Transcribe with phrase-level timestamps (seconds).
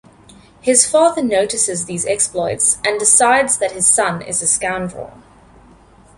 [0.61, 5.13] His father notices these exploits and decides that his son is a scoundrel.